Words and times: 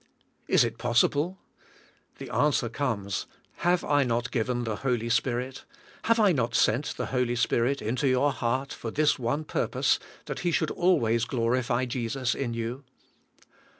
Is 0.47 0.63
it 0.63 0.79
possible? 0.79 1.37
The 2.17 2.31
answer 2.31 2.69
comes. 2.69 3.27
Have 3.57 3.85
I 3.85 4.03
not 4.03 4.31
g 4.31 4.39
iven 4.39 4.63
the 4.63 4.77
Holy 4.77 5.09
Spirit, 5.09 5.63
have 6.05 6.19
I 6.19 6.31
not 6.31 6.55
sent 6.55 6.97
the 6.97 7.05
Holy 7.13 7.35
Spirit 7.35 7.83
into 7.83 8.07
your 8.07 8.31
heart 8.31 8.73
for 8.73 8.89
this 8.89 9.19
one 9.19 9.43
purpose, 9.43 9.99
that 10.25 10.39
He 10.39 10.49
should 10.51 10.71
al 10.71 10.99
ways 10.99 11.25
g 11.25 11.37
lorify 11.37 11.87
Jesus 11.87 12.33
in 12.33 12.55
you? 12.55 12.83